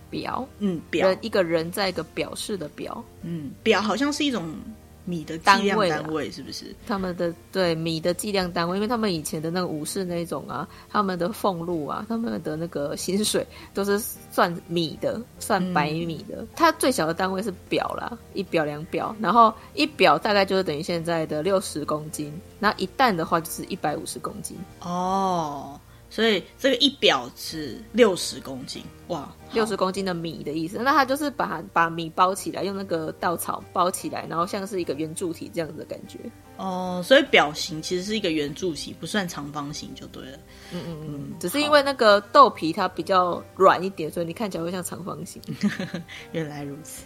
[0.09, 4.53] 表，嗯，表一个人在一个表示的表，嗯，表好像是一种。
[5.05, 6.75] 米的计量单位是不是？
[6.87, 13.99] 他们的对米的计量单位，因为他们以前的那个武士那种啊，他们的俸禄啊，他们的那个薪水都是
[14.31, 16.45] 算米的，算白米的。
[16.55, 24.55] 它、嗯、最小的单位是表啦，一表两表，然后一表大概就是等于现在的六十公斤，那一担的话就是一百五十公斤。
[24.81, 25.79] 哦。
[26.11, 30.77] 所以这个一表是六十公斤，哇，六十公斤的米的意思。
[30.77, 36.19] 那它就是把把米包起来，用那个稻草包起来，然后像是一个圆柱体这样子的感觉。
[36.57, 40.37] 哦，所以表型其实是一个圆柱形，不算长方形就对了。
[40.73, 45.41] 嗯嗯嗯，只是因为那个豆皮它比较软一点，所以你看起来会像长方形。
[46.33, 47.05] 原来如此。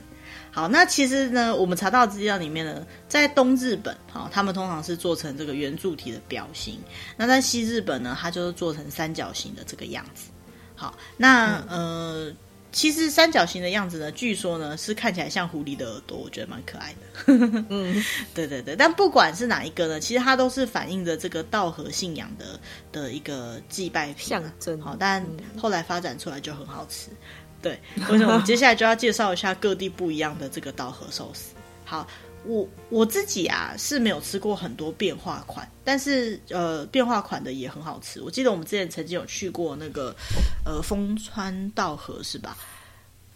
[0.56, 6.76] 好，那其实呢，我们查到资料里面呢，在东日本，哈，他们通常是做成这个圆柱体的表型；
[7.18, 10.30] 那在西日本呢，它就是做成三角形的这个样子。
[10.74, 12.34] 好，那、嗯、呃，
[12.72, 17.34] 其实三角形的样子呢，据说呢是看起来像狐狸的耳朵，我觉得蛮可爱的。
[17.68, 18.02] 嗯，
[18.34, 18.78] 对对对。
[18.78, 22.58] 但不管是哪一个呢，其实它都是反映着这个道和信仰的
[22.94, 24.80] 的一个祭拜品象征。
[24.82, 25.22] 好，但
[25.58, 27.10] 后来发展出来就很好吃。
[27.66, 27.80] 对，
[28.12, 31.56] 为什么我们接下来就要介绍一下各地不一样的这个稻荷寿司？
[31.84, 32.08] 好，
[32.46, 38.22] 我我自己啊是没有吃过很多变化款，但是呃变化款的也很好吃。
[38.22, 40.16] 我记得我们之前曾经有去过那个
[40.64, 42.56] 呃丰川稻荷是吧？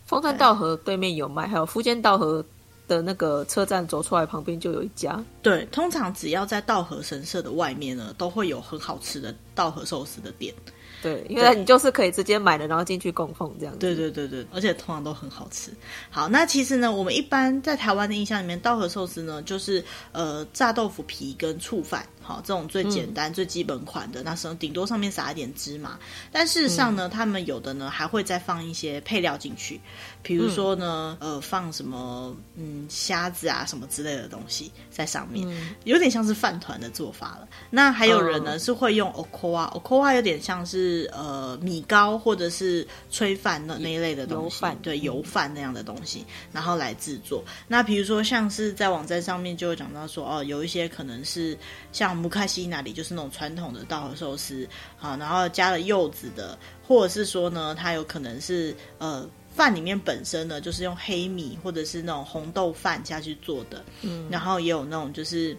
[0.05, 2.45] 丰川稻荷对面有卖，还有福建稻荷
[2.87, 5.19] 的那个车站走出来旁边就有一家。
[5.41, 10.53] 对，通常只要在稻荷神社的外面呢，都会有很好吃的稻荷寿司的店。
[11.01, 13.79] 对，因为你就是可以直接买的，然后进去供奉这样子。
[13.79, 15.71] 对对对对，而且通常都很好吃。
[16.09, 22.05] 好，那其实呢，我们一般在台湾的印象里面，稻荷寿司呢，就是呃炸豆腐皮跟醋饭。
[22.29, 25.97] 好，这种最简单、嗯、最基本款的，那时候顶多上面撒一点芝麻。
[26.31, 29.81] 但事实上呢，嗯、他们有的呢还会再放一些配料进去，
[30.21, 37.47] 比如说呢，嗯、呃，放什么嗯虾子啊什么之类的东西在上面，嗯、有点像是饭团的做法了。
[37.71, 47.43] 那还有人呢、嗯、是会用 okowa，okowa 有点像是呃米糕或者是炊饭那那一类的东西，对，油饭那样的东西，然后来制作。
[47.67, 51.57] 那比如说像是在网站上面就会讲到说，哦，有一些可能是
[51.91, 52.18] 像。
[52.19, 65.57] 木卡西那里就是那种传统的稻荷寿司，好，然后加了柚子的，或者是说呢，它有可能是呃饭里面本身呢就是用黑米或者是那种红豆饭下去做的，嗯，然后也有那种就是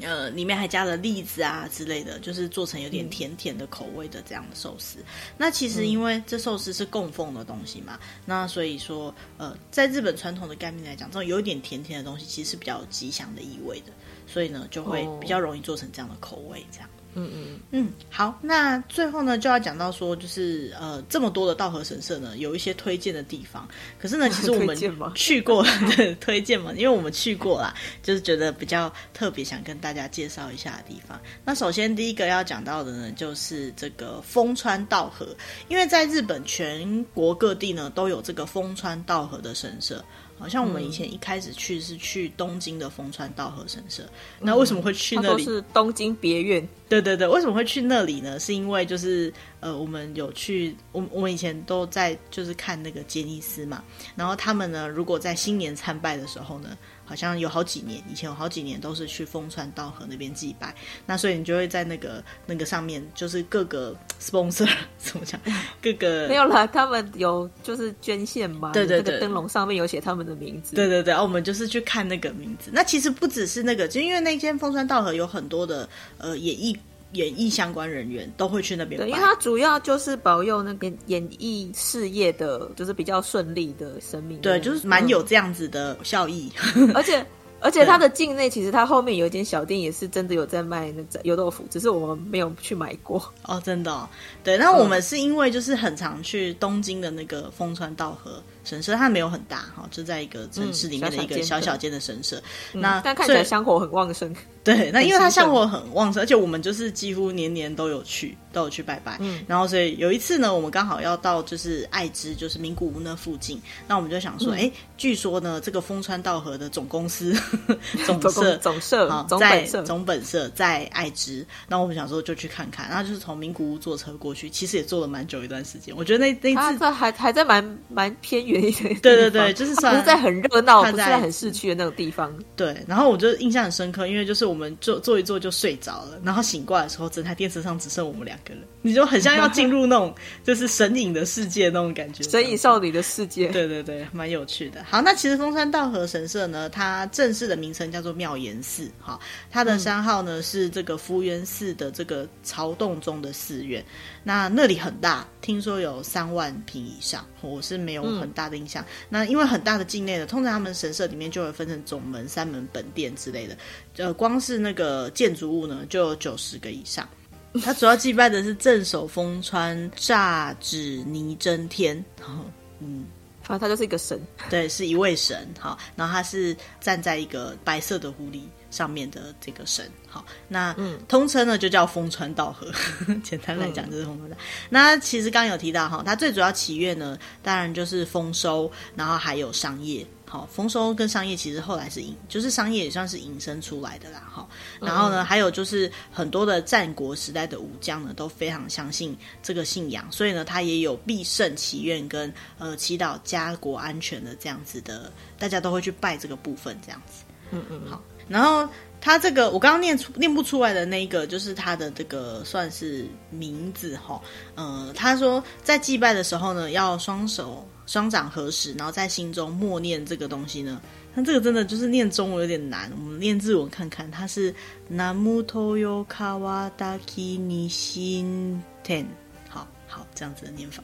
[0.00, 4.98] 呃里面还加了栗子啊之类的，就是做成有点甜甜的口味的这样的寿司。
[4.98, 5.04] 嗯、
[5.38, 13.92] 那其实因为这寿司是供奉的东西嘛，那所以说呃在日本传统的概念来讲，这种有一点甜甜的东西其实是比较有吉祥的意味的。
[14.28, 16.88] 所以呢，就会比较容易做成这样的口味，这样。
[17.14, 23.66] 嗯嗯嗯，好，那最后呢，就要讲到说，就是呃，这么多的道和神社呢，有一些推荐的地方。
[23.98, 24.76] 可是呢， 其实我们
[25.16, 25.64] 去过
[25.96, 31.18] 的推荐嘛，因为我们去过啦，就是觉得比较特别，想跟大家介绍一下的地方。
[31.44, 35.26] 那首先第一个要讲到的呢，就是这个丰川道和，
[35.68, 40.04] 因为在日本全国各地呢，都有这个丰川道和的神社。
[40.38, 44.02] 好像我们以前一开始去是去东京的风川道和神社，
[44.40, 45.44] 嗯、那为什么会去那里？
[45.44, 46.66] 是东京别院。
[46.88, 48.38] 对对对，为什么会去那里呢？
[48.40, 53.84] 是因为就是呃，我们有去，我我们以前都在就是看那个杰尼斯嘛，
[54.16, 56.76] 然后他们呢，如果在新年参拜的时候呢。
[57.08, 60.74] 好像有好几年，以前有好几年都是去风川道河那边祭拜，
[61.06, 64.68] 那所以你就会在那个那个上面，就是各个 sponsor
[64.98, 65.40] 怎么讲，
[65.80, 72.70] 各个没有啦，他们有就是捐献嘛，对对对，灯笼上面有写他们的名字，对对对，然后我们就是去看那个名字。
[72.74, 76.78] 那其实不只是那个，就因为那间风川道河有很多的呃演艺。
[77.12, 84.38] 演艺相关人员都会去那边，对，因为它主要就是保佑那个演艺事业的，就是比较顺利的生命。
[84.40, 86.52] 对，就是蛮有这样子的效益。
[86.76, 87.24] 嗯、 而且，
[87.60, 93.18] 而且它的境内其实它后面有一间小店，也是真的有在卖那个油豆腐，只是我们没有去买过。
[93.44, 94.06] 哦，真的、哦。
[94.44, 102.36] 对，那我们是因为就是很常去东京的那个丰川道和神社，它没有很大哈，就在一个城市里面的一个小小间的神社。
[102.74, 104.34] 嗯、那但看起来香火很旺盛。
[104.68, 109.16] 对，那因为他香火很旺盛，而且我们就是几乎年年都有去，都有去拜拜。
[109.20, 117.34] 嗯，然后所以有一次呢，我们刚好要到就是爱知，就是名古屋那附近，那我们就想说，哎、嗯，据说呢，这个风川道和的总公司
[118.04, 125.96] 总社总社好在总本社在爱知，那我们想说就去看看，然后就是从名古屋坐车过去，其实也坐了蛮久一段时间。
[125.96, 132.28] 我觉得那那次还还在蛮蛮偏远一点，对对对，就是算不是在很热闹，不是在很市区的那种地方。
[132.56, 134.68] 对，然后我就印象很深刻，因为就是我们。
[134.68, 143.46] 我们坐坐一坐就睡着了，然后醒过来的时候，整台电车上只剩我们两个人，你就很像要进入那种就是神隐的世界那种感觉，神隐少女的世界。
[143.50, 144.82] 对对对，蛮有趣的。
[144.82, 149.16] 好，那其实丰山道和神社呢，它正式的名称叫做妙严寺，哈，
[149.48, 153.84] 它的山号呢是这个福源寺的这个朝洞中的寺院。
[154.24, 158.82] 那那里很大，听说有三万坪以上，我是没有很大的印象。
[158.82, 163.56] 嗯、那因为很大的境内的，通常他们神社里面就会分成总门、三门、本殿之类的。
[163.98, 167.06] 呃，光是那个建筑物呢，就有九十个以上。
[167.62, 172.02] 他主要祭拜的是镇守丰川炸纸泥真天。
[172.80, 173.06] 嗯，
[173.42, 175.48] 反正，他就是一个神，对，是一位神。
[175.58, 179.90] 好，然后他是站在一个白色的狐狸上面的这个神。
[180.06, 182.70] 好，那嗯，通称呢就叫丰川道河。
[183.24, 184.42] 简单来讲就是丰川稻荷。
[184.68, 190.06] 那其实刚刚有提到哈，它最主要祈愿呢，当然就是丰收，然后还有商业。
[190.28, 194.30] 好，丰收跟商业其实后来是引，就是商业也算是引申出来的啦。
[194.30, 194.46] 哈，
[194.78, 207.24] 然后呢，还有就是很多的战国时代的武将呢，都非常相信这个信仰，所以呢，他也有必胜祈愿跟呃祈祷家国安全的这样子的，大家都会去拜这个部分这样子。
[207.50, 208.68] 嗯嗯，好，然后
[209.00, 214.20] 他这个我刚刚念出念不出来的那一个，就是他的这个算是名字哈。
[214.54, 217.66] 呃，他说在祭拜的时候呢，要双手。
[217.88, 220.78] 双掌合十，然后在心中默念这个东西呢。
[221.14, 224.10] 那这个真的就是念中文有点难，我们念日文看看。
[224.10, 224.54] 它是
[224.88, 226.70] 南无多様川
[227.06, 229.06] 滝に心天，
[229.48, 230.82] 好好这样子的念法。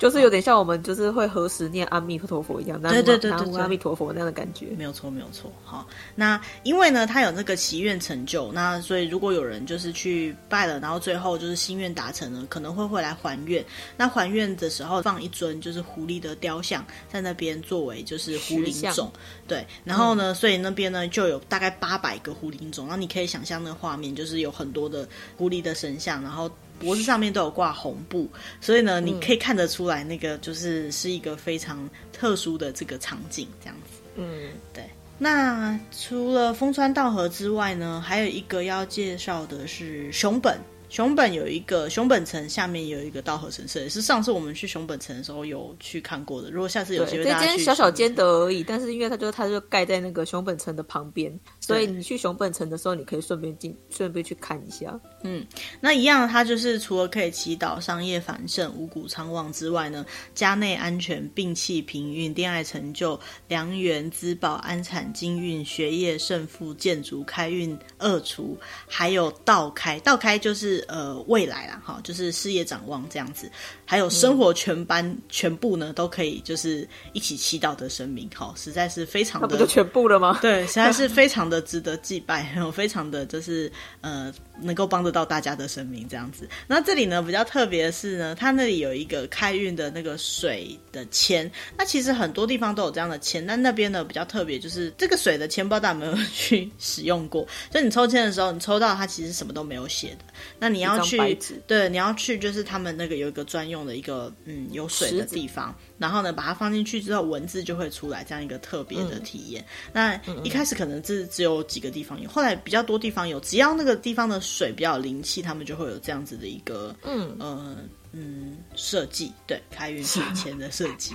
[0.00, 5.52] 就是有点像我们就是会何时念阿弥陀佛一样，对对对对，阿弥陀佛那样的感觉，没有错没有错。
[5.62, 13.62] 好，那因为呢，他有那个祈愿成就，那所以如果有人就是去拜了，然后最后就是心愿达成了，可能会回来还愿。
[13.94, 16.82] 那还愿的时候放一尊就是狐狸的雕像
[17.12, 19.12] 在那边作为就是狐狸种，
[19.46, 19.66] 对。
[19.84, 26.50] 然后呢，嗯、所以那边呢就有大概八百个狐狸种，然后你可以想象那个画面，就是有很多的狐狸的神像，然后。
[26.80, 28.28] 脖子上面都有挂红布，
[28.60, 34.00] 所以呢，你可以看得出来，那个就是是一个非常特殊的这个场景，这样子。
[34.16, 34.82] 嗯，对。
[35.18, 40.58] 那除了风川道河之外呢，还有一个要介绍的是熊本。
[40.90, 46.50] 熊本有一个熊本城，下面有一个稻荷神社，也是上次我们去熊本城的时候有去看过的。
[46.50, 54.98] 如果下次有机会，这间小小间的而已，但是因为它就它就盖在那个熊本城的旁边，所以你去熊本城的时候，你可以顺便进，顺便去看一下。
[55.22, 55.46] 嗯，
[55.80, 70.79] 那一样，它就是除了可以祈祷商业繁盛、五谷昌旺之外呢，家内安全、病气平运、恋爱成就、良缘滋宝、安产金运、学业胜负、建筑开运二除，还有道开，道开就是。
[70.88, 73.50] 呃，未来啦，哈，就是事业展望这样子，
[73.84, 80.38] 还有生活全班、嗯、全部呢，都可以就是一起祈祷的神明，哈，实在是非常的，那不就全部了吗？
[80.42, 86.48] 对，实在是非常的值得祭拜，然后非常的就是呃，能够帮得到大家的神明这样子。
[86.66, 97.46] 那这里呢，比较特别的是呢，它那里有一个开运的那个水的签，那其实很多地方都有这样的签，但那边呢比较特别，就是这个水的签，不知道大家有没有去使用过？
[97.70, 100.24] 就你抽签的时候，你抽到它其实什么都没有写的，
[100.58, 109.64] 那你要去对，你要去就是他们那个有一个专用的一个嗯有水的地方，然后呢把它放进去之后，文字就会出来，这样一个特别的体验。
[109.92, 117.36] 嗯、那一开始可能是只有几个地方有，后来比较多地方有，只要那个地方的水比较灵气，他们就会有这样子的一个嗯。
[117.38, 117.76] 呃
[118.12, 121.14] 嗯设计，对，开运水 前的设计，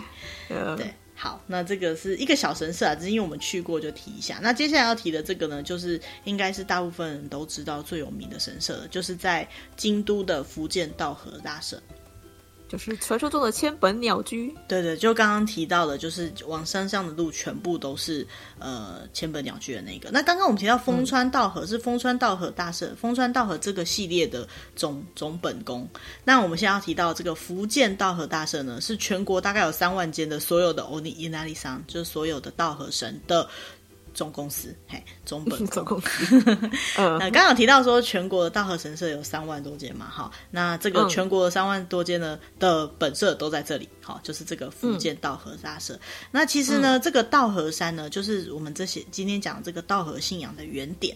[0.77, 0.93] 对。
[1.17, 4.37] 好，那这个是一个小神社啊，只是因为我们去过就提一下。
[4.41, 9.47] 那接下来要提的这个呢，就是应该是大部分人都知道最有名的神社了，就是在
[9.77, 11.81] 京都的福建道和大社。
[12.67, 18.25] 就是传说中的千本鸟居，对对，就刚刚提到的，就是往山上的路全部都是
[18.59, 20.09] 呃千本鸟居的那个。
[20.11, 25.87] 那刚刚我们提到丰川稻荷、嗯、是丰川稻荷大社，丰川稻荷这个系列的总总本宫。
[26.23, 33.47] 那我们现在要提到这个伏见稻荷大社呢，是全国大概有三万间的所有的 Oni Inari 桑，就是所有的稻荷神的
[34.15, 36.39] 总公司，嘿，总本 总公司。
[36.97, 45.93] 嗯，刚刚有提到说全国的道和神社有三万多间嘛，好，那这个全国的三万多间呢的本社都在这里，好，就是这个福建道和大社。
[45.95, 45.99] 嗯、
[46.31, 51.15] 那其实呢，这个道和山呢，就是我们这些今天讲的这个道和信仰的原点。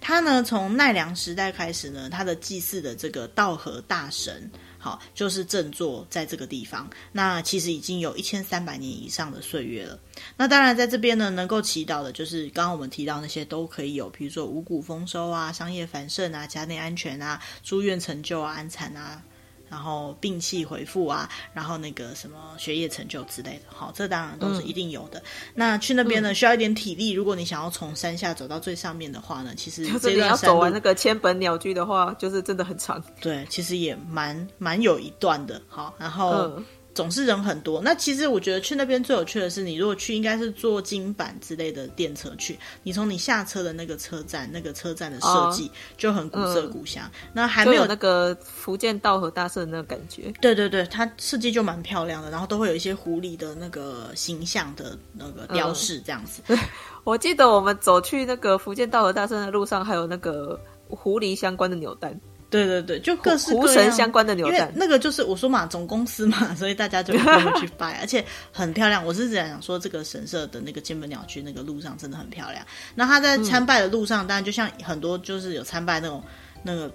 [0.00, 4.48] 它呢，从奈良时代开始呢，它的祭祀的这个道和大神。
[4.84, 6.86] 好，就是正坐在这个地方。
[7.10, 9.98] 那其实已经有一千三百年以上的岁月了。
[10.36, 19.22] 那当然，在这边呢，能够祈祷的，就是刚刚我们提到那些都可以有，比如说五谷丰收啊、商业繁盛啊、家内安全啊、祝愿成就啊、安产啊。
[19.68, 25.18] 然后病气回复啊，然后那个什么学业成就之类的，好，这当然都是一定有的。
[25.18, 25.22] 嗯、
[25.54, 27.10] 那去那边呢，需要一点体力。
[27.10, 33.02] 如果你想要从山下走到最上面的话呢，其实这段要走完那个千本鸟居的话，就是真的很长。
[33.20, 35.60] 对，其实也蛮蛮有一段的。
[35.68, 36.32] 好，然后。
[36.32, 37.80] 嗯总是人很多。
[37.82, 42.56] 那其实我觉得去那边最有趣的是，你如果去，应该是坐金板之类的电车去。
[42.82, 47.10] 你从你下车的那个车站，那个车站的设计就很古色古香。
[47.32, 50.32] 那还没有，有那个福建道和大社的那个感觉。
[50.40, 56.42] 对对对，它设计就蛮漂亮的，然后都会有一些狐狸的那个形象的那个雕饰这样子。
[56.46, 56.58] 嗯、
[57.02, 62.18] 我记得我们走去那个福建道和大社的路上，还有那个狐狸相关的扭蛋。
[62.54, 69.04] 对对对，就各式各样神相关的扭蛋，那个就是我说嘛，总公司嘛， 所以大家就会去拜，而且很漂亮。
[69.04, 72.64] 我是只想说，这个神社的那个千本鸟居那个路上真的很漂亮。
[72.94, 76.22] 那他在参拜的路上，嗯、当然就像很多就是有参拜那种
[76.62, 76.88] 那个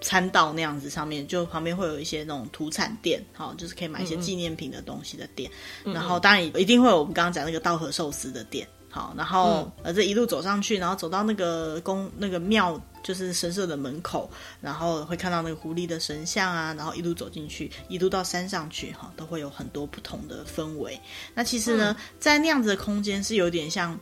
[0.00, 5.50] 参道那样子，上面就旁边会有一些那种土产店，好，就是可以买一些纪念品的东西的店。
[5.84, 8.66] 嗯嗯，然后当然一定会有我们刚刚讲那个稻荷寿司的店。
[8.92, 12.72] 好，然后呃，这一路走上去，然后走到那个宫那个庙，
[13.02, 14.30] 就是神社的门口，
[14.60, 21.00] 然后会看到那个狐狸的神像啊，然后一路走进去，一路到山上去，哈，都会有很多不同的氛围。
[21.34, 23.98] 那其实呢，在那样子的空间是有点像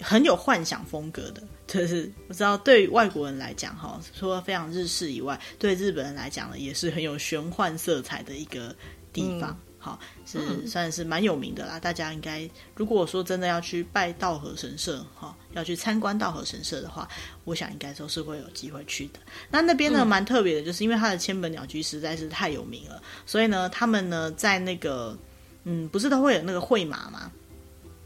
[0.00, 8.74] 很有幻想风格的， 就是我知道对外国人来讲，哈，除了非常日式以外，对日本人来讲呢，也是很有玄幻色彩的一个
[9.12, 9.50] 地方。
[9.50, 11.78] 嗯好，是算是蛮有名的啦。
[11.78, 17.08] 大家应该，如果说真的要去拜道和神社，哈，要去参观道和神社的话，
[17.44, 19.20] 我想应该都是会有机会去的。
[19.50, 25.16] 那那边呢，蛮特别的，就是因为它的千本鸟居实在是太有名了，所以呢，他们呢在那个，
[25.64, 27.30] 嗯，不是都会有那个会马吗？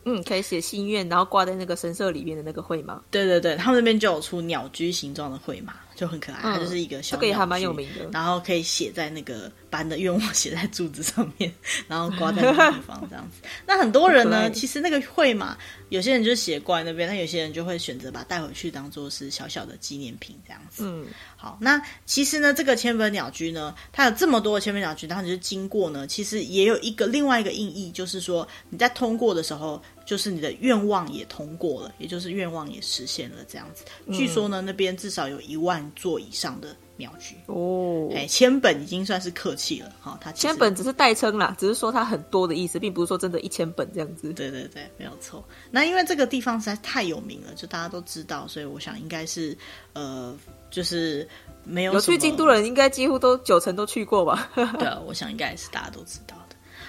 [0.05, 3.01] 嗯，可以写心愿，然后挂在那个神社里面的那个会马。
[3.11, 9.51] 对对对，他们那边就有出鸟居形状的会马，就很可爱，它就是一个小这个也还蛮有名的，然后可以写在那个。
[9.73, 11.51] 班的愿望写在柱子上面，
[11.89, 13.49] 然后挂在那个地方，这样子。
[13.67, 15.57] 那很多人呢，其实那个会嘛，
[15.89, 20.85] 有些人就写挂在那边，那有些人就会选择把它带回去当做是小小的纪念品，这样子。
[20.87, 21.07] 嗯，
[21.39, 21.57] 好。
[21.59, 33.85] 那其实呢，这个千本鸟居呢，它有这么多的千本鸟居，然后你就经过呢，其实也有一个另外一个意义，就是说你在通过的时候，就是你的愿望也通过了，也就是愿望也实现了，这样子。
[34.13, 36.77] 据说呢，那边至少有一万座以上的。
[36.99, 40.17] 鸟居哦，哎，千本已经算是客气了哈。
[40.21, 44.31] 它千本只是代称啦，只是说它很多的意思，并不是说真的一千本这样子。
[44.35, 45.43] 对对对，没有错。
[45.71, 49.57] 那因为这个地方实在太有名了，就大家都知道，所以我想应该是
[49.95, 50.37] 呃，
[50.71, 51.27] 就是
[51.65, 54.51] 没有有去京都人，应该几乎都九成都去过吧？
[54.55, 56.42] 对啊，我想应该也是大家都知道的。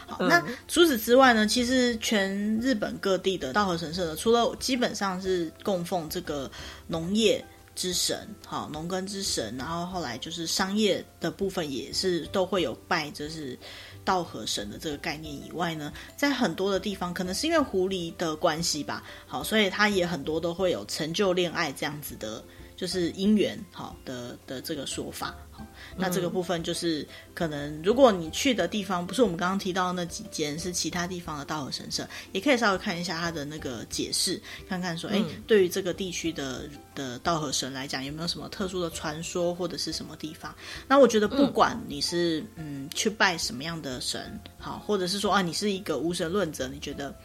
[0.08, 6.50] 好，嗯、那除此之外呢，其实全日本各地的道和神社呢，除了基本上是供奉这个
[6.88, 7.44] 农业。
[7.76, 13.58] 之神，好，农耕之神，然后后来就是商业的部分也是都会有拜，就是
[14.06, 22.44] 道和神的这个概念以外呢，在很多的地方，可能是因为狐狸的关系吧，好，所以它也很多都会有成就恋爱这样子的，
[22.84, 25.34] 就是姻缘好的的这个说法。
[25.96, 36.64] 那这个部分就是可能，如果你去的地方不是我们刚刚提到的那几间，是其他地方的道和神社，也可以稍微看一下它的那个解释，看看说，哎，对于这个地区的
[36.94, 40.54] 的道和神来讲，有没有什么特殊的传说或者是什么地方？
[40.86, 47.16] 那我觉得，不管你是嗯去拜什么样的神，好，或者是说啊，你是一个无神论者，你觉得？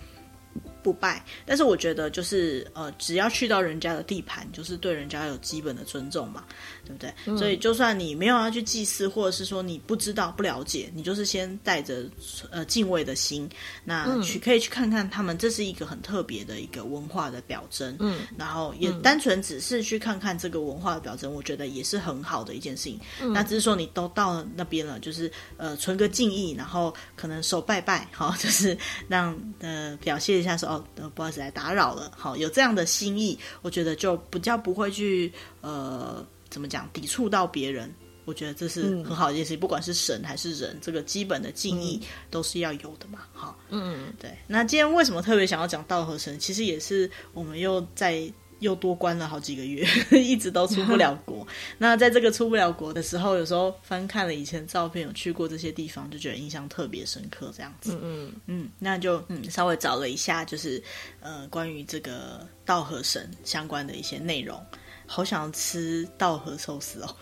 [0.83, 6.45] 不拜，但是我觉得就是呃，只要去到人家的地盘，就是对人家有基本的尊重嘛，
[6.85, 7.13] 对不对？
[7.27, 12.05] 嗯、所以就算你没有要去祭祀，或者是说你不知道、不了解，你就是先带着
[12.51, 13.49] 呃敬畏的心，
[13.85, 17.97] 那去可以去看看他们，这是一个很特别的一个文化的表征。
[17.99, 23.01] 嗯，然后也单纯只是去看看这个文化的表征，我觉得也是很好的一件事情。
[23.21, 30.68] 嗯、那只是说你都到那边了，就是呃存个敬意，然后可能手拜拜，好，就是让呃表现一下说。
[30.69, 32.13] 哦，不好意思，来打扰了。
[32.17, 37.93] 好，有这样的心意，我觉得就比较不会去呃，怎么讲，抵触到别人。
[38.27, 42.01] 我觉得这是很好的一件事情，嗯、不管是神还是人，这个基本的敬意
[42.31, 43.21] 都是要有的嘛。
[43.33, 44.31] 好，嗯，对。
[44.47, 46.39] 那今天为什么特别想要讲道和神？
[46.39, 48.31] 其实也是我们又在。
[48.61, 49.87] 又多关了好几个月，
[50.19, 51.47] 一直都出不了国。
[51.79, 57.53] 那在这个出不了国的时候，有时候翻看了以前照片，有去过这些地方，就觉得印象特别深刻。
[57.57, 60.83] 这样子，嗯嗯嗯，那就嗯稍微找了一下，就是
[61.21, 64.61] 呃关于这个稻荷神相关的一些内容。
[65.07, 67.17] 好想吃稻荷寿司哦，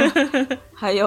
[0.74, 1.06] 还有。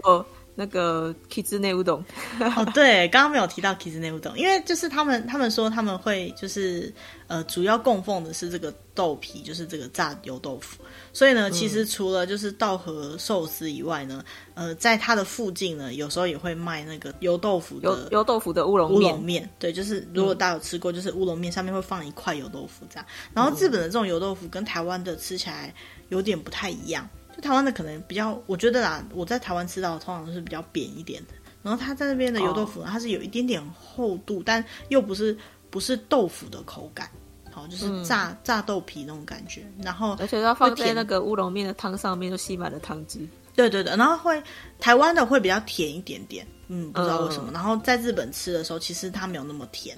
[0.59, 2.03] 那个 Kitsune Udon
[2.39, 6.91] 哦，对，刚刚没有提到 Kitsune Udon，因为就是他们他们说他们会就是
[7.27, 10.83] 呃主要供奉的是这个豆皮，就是这个炸油豆腐，
[11.13, 25.71] 所以呢，其实除了就是稻荷寿司以外呢，呃，在它的附近呢，有时候也会卖那个油豆腐的油油豆腐的乌龙乌龙面，对，就是如果大家有吃过，就是乌龙面上面会放一块油豆腐这样，然后日本的这种油豆腐跟台湾的吃起来
[26.09, 27.07] 有点不太一样。
[27.41, 31.33] 台湾的可能比较，我觉得啦，我在台湾吃到的通常都是比较扁一点的。
[31.63, 35.37] 然后它在那边的油豆腐呢，它是有一点点厚度，但又不是
[35.69, 37.09] 不是豆腐的口感，
[37.51, 39.65] 好，就是炸、嗯、炸豆皮那种感觉。
[39.83, 43.19] 然后而且要放在那个乌龙面的汤上面，就吸满了汤汁。
[43.53, 44.41] 对对对，然后会
[44.79, 46.47] 台湾的会比较甜一点点。
[46.69, 47.49] 嗯，不知道为什么。
[47.51, 49.97] 嗯、然后在日本吃的时候，其实它没有那么甜，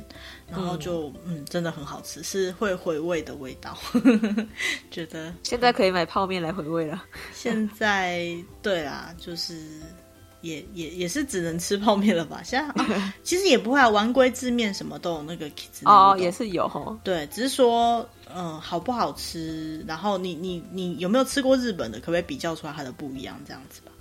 [0.52, 3.78] 然后就嗯，嗯，真的很好吃，是会回味的味道。
[4.92, 7.04] 觉得现在可以买泡面来回味了。
[7.34, 9.56] 现在对啦，就是
[10.42, 12.42] 也也也是只能吃泡面了吧？
[12.44, 15.50] 现在、啊、 其实也不会啊，丸龟制面什么都有那个
[15.84, 16.98] 哦，也是有哈。
[17.04, 19.84] 对，只是说嗯，好不好吃？
[19.88, 22.00] 然后你你你有没有吃过日本的？
[22.00, 23.40] 可不可以比较出来它的不一样？
[23.46, 23.92] 这样子吧。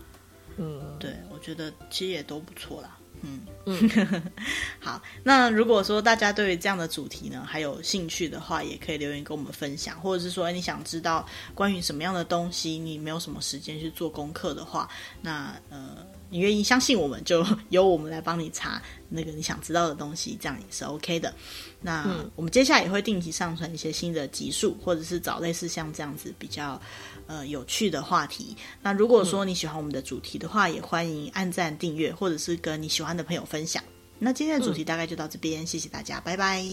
[0.57, 2.98] 嗯，对，我觉得其实也都不错啦。
[3.23, 4.23] 嗯嗯，
[4.81, 14.89] 好，那如果说大家对于这样的主题呢还有兴趣的话，也可以留言跟我们分享，或者是说你想知道关于什么样的东西，你没有什么时间去做功课的话，
[15.21, 15.97] 那呃，
[16.31, 21.35] 你愿意相信我们，就由我们来帮你查那个你想知道的东西，这样也是 OK 的。
[21.81, 26.81] 那、嗯、我们接下来也会定期上传一些新的集数，或者是找类似像这样子比较。
[27.29, 28.57] 呃，有趣的话题。
[28.83, 33.81] 那如果说你喜欢我们的主题的话，嗯、也欢迎按赞、订阅，或者是跟你喜欢的朋友分享。
[34.19, 36.65] 那今天的主题大概就到这边，嗯、谢谢大家，拜拜，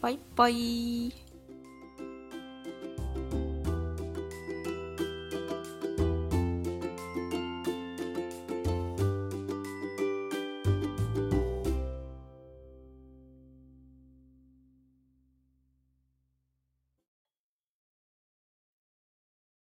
[0.00, 1.31] 拜拜。